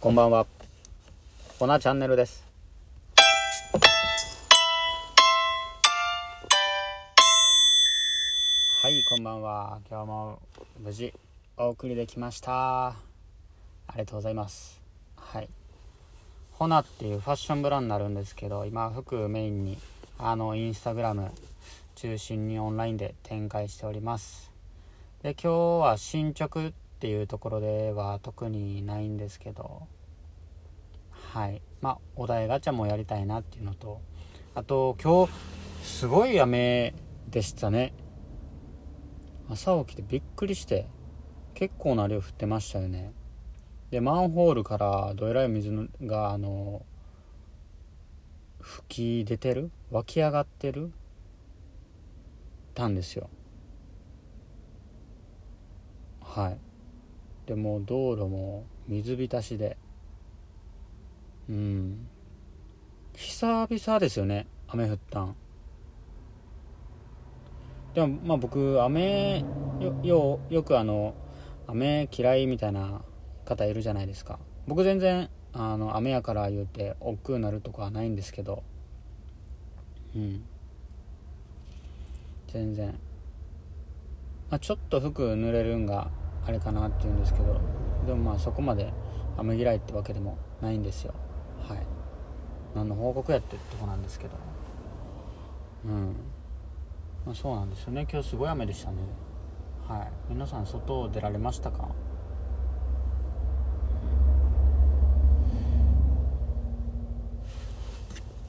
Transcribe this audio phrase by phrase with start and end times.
[0.00, 0.46] こんばんは。
[1.58, 2.42] ほなチャンネルです。
[8.80, 9.78] はい、こんばんは。
[9.90, 10.38] 今日も
[10.82, 11.12] 無事
[11.58, 12.86] お送りできました。
[12.86, 12.94] あ
[13.92, 14.80] りがとうございます。
[15.16, 15.50] はい。
[16.52, 19.76] ホナっていうファッションブランドになるんですけど、今服メインに
[20.16, 21.30] あのインスタグラム
[21.96, 24.50] 中心にオンラインで展開しております。
[25.22, 29.88] で、今日は進捗っていうところでは特にないんですけど、
[31.10, 31.62] はい。
[31.80, 34.02] まあ、お題ガチャもやりたいなっていうのと、
[34.54, 35.32] あと今日
[35.82, 36.94] すごい雨
[37.30, 37.94] でしたね。
[39.48, 40.86] 朝起きてびっくりして
[41.54, 43.12] 結構な量降ってましたよね
[43.90, 46.86] でマンホールからどえらい水があの
[48.60, 50.92] 吹き出てる湧き上がってる
[52.74, 53.28] たんですよ
[56.22, 56.69] はい
[57.50, 59.76] でも道路も水浸しで。
[61.48, 62.06] うん。
[63.16, 65.34] 久々ですよね雨降ったん。
[67.92, 69.44] でもまあ僕雨
[69.80, 71.16] よよよくあの
[71.66, 73.02] 雨嫌いみたいな
[73.44, 74.38] 方いるじゃないですか。
[74.68, 78.62] 僕全然あの雨やから言うて億劫になるとかはないんですけど。
[80.14, 80.44] うん。
[82.46, 82.96] 全然、
[84.50, 86.12] まあ、ちょっと服濡れるんが
[86.50, 87.60] あれかなっていうんですけど
[88.04, 88.92] でもまあそこまで
[89.38, 91.14] 雨嫌いってわけでもないんですよ。
[91.68, 91.78] はい。
[92.74, 94.32] 何の報告やってってとこなんですけど。
[95.84, 96.16] うん。
[97.24, 98.04] まあ、そうなんですよね。
[98.10, 98.96] 今日すごい雨でしたね。
[99.86, 100.08] はい。
[100.28, 101.84] 皆さん外を出られましたか？
[101.84, 101.86] っ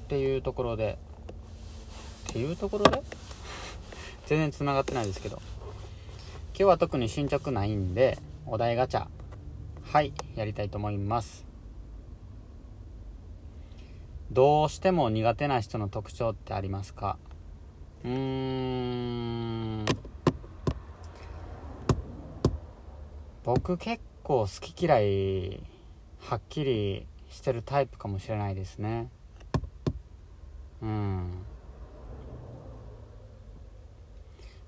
[0.07, 0.97] ていうところで。
[2.29, 3.03] っていうところで？
[4.25, 5.39] 全然つながってないですけど。
[6.61, 9.07] 今日は特に進捗ないんでお題ガチャ
[9.81, 11.43] はいやりたいと思います。
[14.29, 17.17] どうしても苦手な人の特徴ってありますか？
[18.05, 19.85] うーん。
[23.43, 25.63] 僕結構好き嫌い
[26.19, 29.09] はっきりしてるタイプかもしれないですね。
[30.83, 31.43] うん。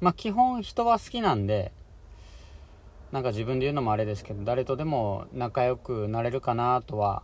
[0.01, 1.71] まあ基本人は好きなんで
[3.13, 7.22] なんか自分で言うのもあれですけど誰とでも仲良くなれるかなとは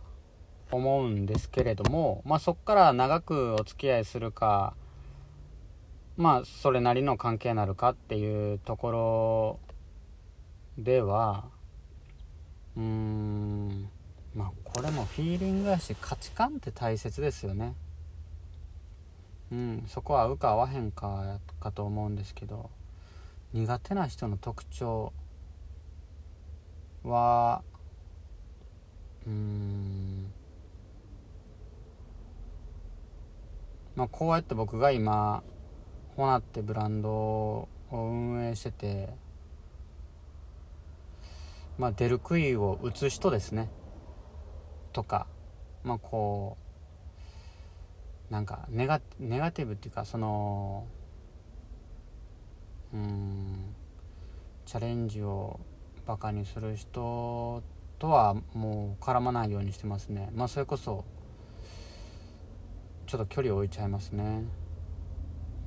[0.70, 4.74] 思うんですけれどもまあそっから長くお付き合いするか
[6.16, 9.58] まあそれなりの関係なるかっていうとこ
[10.78, 11.46] ろでは
[12.76, 13.90] うーん
[14.32, 17.74] まあこれもフィーリングやし価値観って大切ですよね。
[19.50, 22.70] うんそこは合うか合わへんかかと思うんですけど
[23.52, 25.12] 苦手な人の特徴
[27.04, 27.62] は
[29.26, 30.32] うん。
[33.96, 35.42] まあこうやって僕が今
[36.16, 39.08] ホナってブランドを運営してて
[41.78, 43.70] まあ出る杭を打つ人ですね。
[44.92, 45.26] とか
[45.82, 46.56] まあこ
[48.30, 50.86] うなんかネガネガティブっていうかその
[52.92, 53.74] うん
[54.66, 55.58] チャレンジを
[56.10, 57.62] バカにする人
[58.00, 60.28] とはもう絡まないようにしてますね。
[60.34, 61.04] まあそれこそ
[63.06, 64.42] ちょっと距離を置いちゃいますね。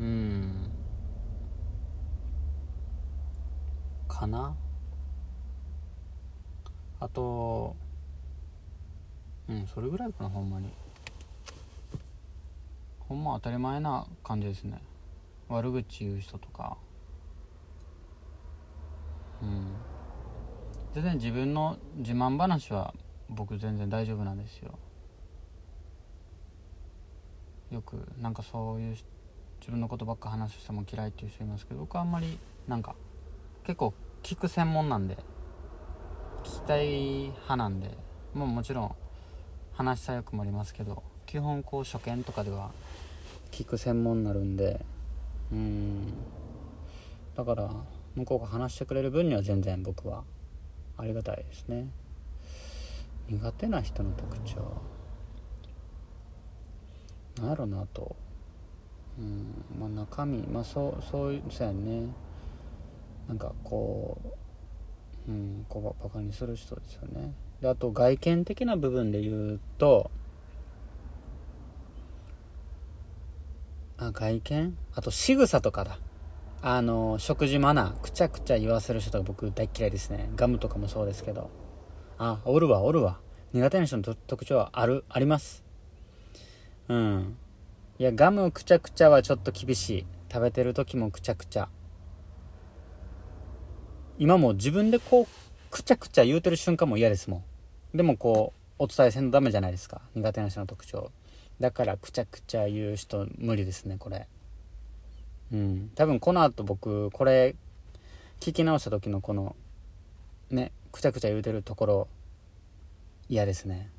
[0.01, 0.69] うん。
[4.09, 4.53] かな？
[6.99, 7.77] あと
[9.47, 10.73] うんそれぐらいかなほんまに。
[12.99, 14.81] ほんま当たり前な感じですね。
[15.47, 16.75] 悪口言う人とか。
[19.41, 19.67] うん。
[20.93, 22.93] 全然自分の自慢話は
[23.29, 24.77] 僕全然大丈夫なんですよ。
[27.71, 28.95] よくなんかそういう
[29.59, 32.37] 自分のことばっか話す人も嫌いっていう人いますけど僕はあんまり
[32.67, 32.95] なんか
[33.63, 35.17] 結構聞く専門なんで
[36.43, 36.89] 聞きたい
[37.29, 37.97] 派なんで
[38.35, 38.95] もうもちろん
[39.73, 42.71] 話したい欲もありますけど基本こう初見とかでは
[43.49, 44.85] 聞く専門になるんで
[45.51, 46.13] うん。
[47.35, 47.71] だから
[48.15, 50.23] 向こうが話してくれる分には全然僕は
[50.97, 51.87] ありがたいですね。
[53.27, 54.81] 苦手な人の特徴。
[57.37, 58.15] なんやろなと。
[59.17, 62.07] うんまあ中身まあそうそういうそうやね。
[63.27, 64.17] なんかこ
[65.27, 67.33] ううんこうバカにする人ですよね。
[67.61, 70.11] であと外見的な部分で言うと
[73.97, 74.77] あ外見？
[74.95, 75.97] あと仕草とかだ。
[76.65, 80.29] あの食事マナーくちゃくちゃ言わせる人が僕大嫌いですね。
[80.37, 81.49] ガムとかもそうですけど。
[82.17, 83.19] あおるわおるわ。
[83.51, 85.61] 苦手な人の特徴はあるあります。
[86.87, 87.35] うん。
[87.99, 90.05] いやガムくちゃくちゃはちょっと厳しい。
[90.31, 91.67] 食べてる時もくちゃくちゃ。
[94.17, 97.43] 今も自分でこうくちゃくちゃ言うてる瞬間も嫌ですも
[97.93, 97.97] ん。
[97.97, 99.99] でもこうお伝えせんとダメじゃないですか。
[100.15, 101.11] 苦手な人の特徴。
[101.59, 104.29] だからくちゃくちゃ言う人無理ですねこれ。
[105.53, 105.91] うん。
[105.95, 107.55] 多分この後僕これ
[108.39, 109.55] 聞き直した時のこの
[110.49, 112.07] ねくちゃくちゃ言うてるところ
[113.29, 113.89] 嫌ですね。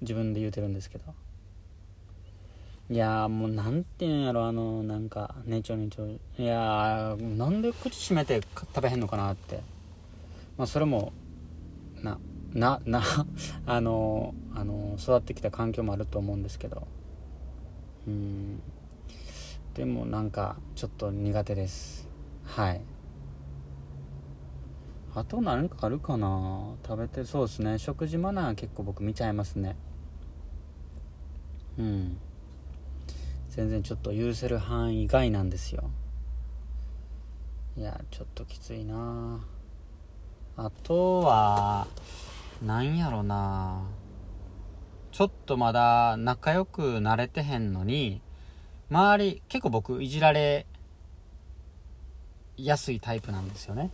[0.00, 1.04] 自分で言うてるんですけど。
[2.90, 6.06] いやもうなんて言うんやろあのなんかねちょねちょ。
[6.06, 9.60] いやなんで口閉めて食べへんのかなって。
[10.56, 11.12] まあそれも
[12.02, 12.18] な
[12.54, 13.02] なな
[13.66, 16.86] あのあの育ってきた環境もあると思うんですけど。
[18.06, 18.62] うん。
[19.74, 22.08] でもなんかちょっと苦手です。
[22.44, 22.80] はい。
[25.14, 26.74] あと何かあるかな？
[26.86, 27.78] 食べてそうですね。
[27.78, 29.76] 食事マナー結構僕見ちゃいますね。
[31.78, 32.18] うん。
[33.50, 35.90] 全然ちょっと許せる範囲外なんですよ。
[37.76, 39.40] いやちょっときついな。
[40.56, 41.86] あとは
[42.62, 43.82] なんやろな。
[45.10, 48.20] ちょっとまだ仲良くなれてへんのに
[48.90, 50.66] 周り結構僕いじられ
[52.56, 53.90] やすいタイプなんですよね。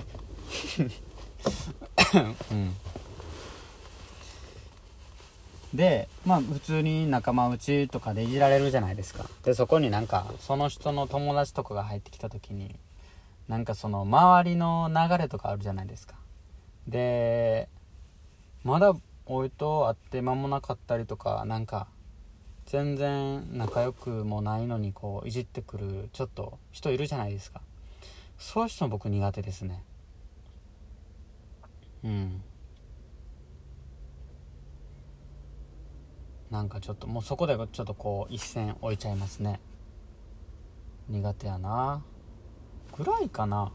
[2.50, 2.74] うん。
[5.74, 9.28] でまあ普通に仲間内とかでいじられるじゃないですか。
[9.42, 12.76] でそこになんかその人の友達とかが入ってきた時に
[13.48, 16.14] なんかその周りの流れとかあるじゃないですか。
[16.86, 17.68] で
[18.62, 18.94] まだ
[19.26, 21.88] おいと会って間もなかったりとかなんか
[22.66, 27.60] 全然仲良くもないのにこういじってくるちょっと人いるじゃないですか。
[28.38, 29.84] そういう人僕苦手ですね。
[32.02, 32.42] うん。
[36.50, 39.60] なんかちょっともうそこでちょっとこう一線置いちゃいますね。
[41.08, 42.02] 苦手やな。
[42.96, 43.72] ぐらいかな。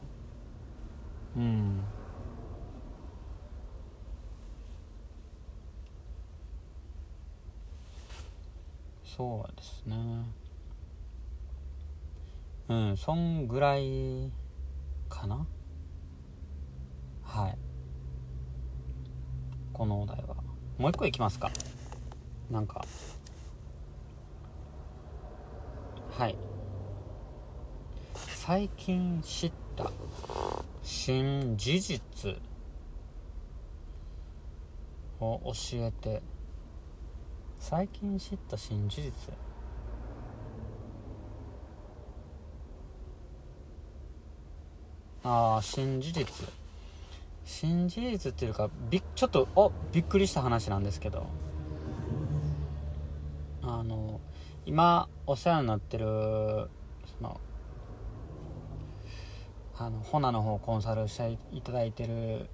[1.36, 1.84] うん。
[9.20, 9.98] そうですね。
[12.70, 14.32] うんそんぐらい
[15.10, 15.46] かな。
[17.22, 17.58] はい。
[19.74, 20.38] このお題は。
[20.78, 21.52] もう一個いきますか。
[22.50, 22.86] なんか。
[26.18, 26.38] はい。
[28.16, 29.92] 最近知った
[30.82, 32.38] 新事実
[35.20, 36.22] を教えて
[37.60, 39.12] 最近知った新事実？
[45.24, 46.48] ああ新事実。
[47.44, 51.28] 新事実っていうかびちょっとおびっくりした話なんですけど。
[53.62, 54.20] あの
[54.66, 56.70] 今お世話になってるそ
[57.22, 57.40] の
[59.78, 62.50] あのホナの方コンサルしていただいてる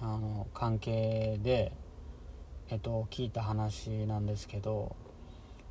[0.00, 1.72] あの関係で
[2.70, 4.94] えっと聞いた話なんですけど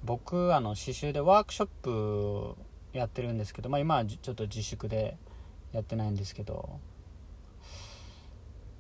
[0.03, 2.55] 僕あの刺繍でワークショップ
[2.94, 5.17] やってるんですけど、まあ、今はちょっと自粛で
[5.73, 6.79] やってないんですけど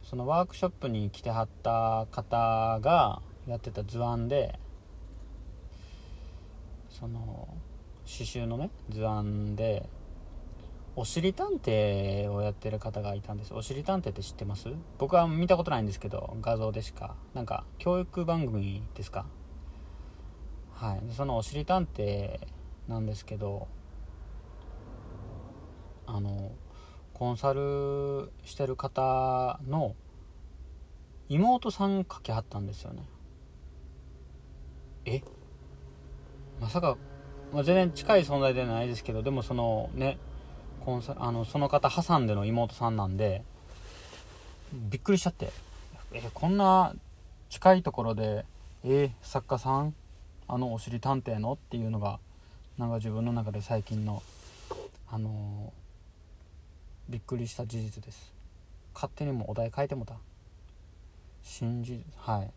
[0.03, 4.57] そのワークショップに来てはった方がやってた図案で
[6.89, 7.47] その
[8.05, 9.87] 刺繍のね図案で
[10.99, 13.53] おしり探偵をやってる方がいたんです。
[13.53, 14.67] おしり探偵って知ってます？
[14.97, 17.15] 僕は見たことないんですけど画像でしか。
[17.35, 19.27] なんか教育番組ですか？
[20.73, 21.03] はい。
[21.13, 22.39] そのおしり探偵
[22.87, 23.67] なんですけど
[26.07, 26.51] あの
[27.13, 29.93] コンサルしてる方の
[31.29, 33.03] 妹さんかけはったんですよね。
[35.05, 35.21] え？
[36.59, 36.97] まさか、
[37.53, 40.17] まあ、全然近い存在ではないですけどでもそのね
[40.87, 43.43] コンサあのその方挟んでの妹さんなんで
[44.71, 45.51] びっくりしちゃって。
[46.13, 46.95] えこんな
[47.49, 48.45] 近いところで
[48.85, 49.93] え作家さん？
[50.47, 51.51] あのおしり探偵の？
[51.51, 52.19] っていうのが
[52.77, 54.23] なんか自分の中で最近の
[55.11, 58.31] あのー、びっくりした事実です。
[58.93, 60.15] 勝手にもお題変えてもた。
[61.43, 62.51] 新事実はい。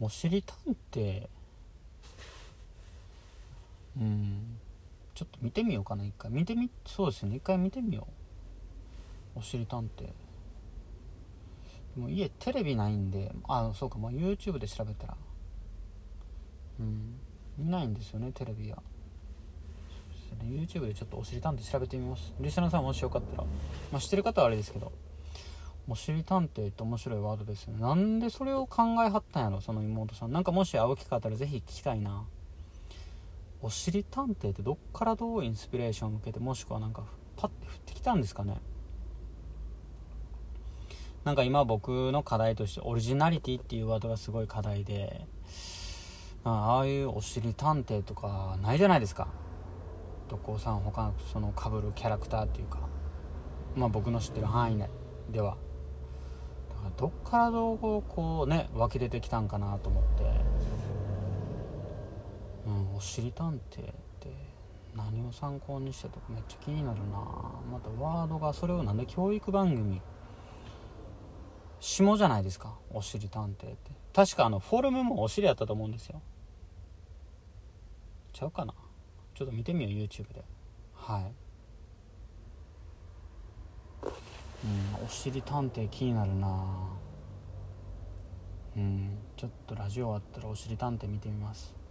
[0.00, 1.28] おしり探偵？
[4.00, 4.58] うん。
[5.22, 6.32] ちょっと見てみようかな一回。
[6.32, 7.36] 見てみそうですね。
[7.36, 8.08] 一回見てみよ
[9.36, 9.38] う。
[9.38, 10.08] おしり探偵
[11.98, 15.16] もう家テレビないんであそうか、まあ、YouTube で調べたら。
[16.80, 17.14] うん。
[17.56, 18.78] 見ないんですよねテレビは。
[18.78, 18.82] ね。
[20.42, 22.32] YouTube でちょっとおしり探偵調べてみます。
[22.40, 23.44] リスナーさんもしよかったら。
[23.92, 24.90] まあ知ってる方はあれですけど。
[25.88, 27.80] おしり探偵って面白いワードですよね。
[27.80, 30.32] なんでそれを考えはったんやろその妹さん。
[30.32, 32.24] なんかもし会う機会あったらぜひ聞きたいな。
[33.64, 37.04] おしり探偵ってどっからどうインスピレーションを受けてもしくはなんか
[37.36, 38.60] パッて降ってきたんですかね。
[41.24, 45.24] なんか今僕の課題としてオリジナリティっていうワードがすごい課題で
[46.42, 49.28] ああいうおしり探偵とかないじゃないですか。
[50.28, 52.80] どこさん他のその被るキャラクターっていうか。
[53.76, 54.90] まあ僕の知ってる範囲内
[55.30, 55.56] では。
[56.68, 60.24] だからどっからどうこうね湧き出てきたんかなと思って。
[62.66, 63.84] うんおしり探偵っ
[64.20, 64.30] て
[64.94, 67.18] 何を参考にしてとかめっちゃ気になるな。
[67.70, 70.00] またワードがそれをなんで教育番組
[71.80, 72.78] 下じゃないですか。
[72.90, 73.90] おしり探偵って。
[74.14, 76.22] 確かあのフォルムもお尻やったと思うんですよ。
[78.32, 78.74] ちゃうかな。
[79.34, 80.44] ちょっと見てみよう YouTube で。
[80.94, 81.32] はい。
[84.64, 86.88] うんお尻探偵気になるな。
[88.76, 91.81] うんちょっとラジオ終わったらお尻探偵見てみます。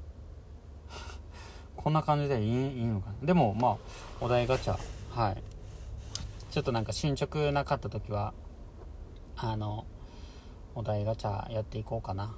[1.83, 3.25] こんな感じでいいいいのかな。
[3.25, 3.77] でもまあ
[4.19, 4.77] お題ガチャ。
[5.09, 5.43] はい。
[6.51, 8.33] ちょっとなんか進捗なかった時は
[9.35, 9.85] あの
[10.75, 12.35] お題ガチャやっていこうかな。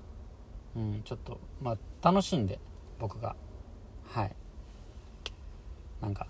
[0.76, 2.60] うんちょっとまあ楽しんで
[3.00, 3.36] 僕が。
[4.08, 4.36] はい。
[6.02, 6.28] なんか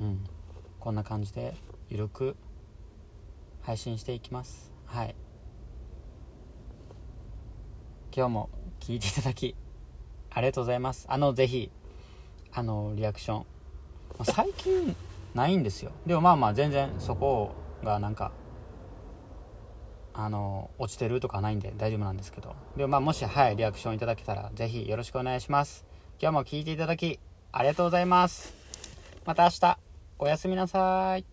[0.00, 0.24] うん。
[0.78, 1.54] こんな感じで
[1.90, 2.36] ゆるく
[3.62, 4.72] 配信していきます。
[4.86, 5.14] はい。
[8.14, 9.54] 今日も聞いていただき
[10.34, 11.06] ありがとうございます。
[11.08, 11.70] あのぜひ
[12.52, 13.46] あのリアクション、
[14.24, 14.94] 最近
[15.34, 15.92] ないんですよ。
[16.06, 18.32] でもまあまあ全然そこがなんか
[20.14, 22.54] あの落ちてるとかないんで大丈夫なんですけど。
[22.76, 25.84] でもまあもしはいリアクションいただけたらぜひよろしくお願いします。
[26.20, 27.18] 今日も聞いていただき
[27.50, 28.54] ありがとうございます。
[29.24, 29.78] また明日
[30.18, 31.31] おやすみなさい。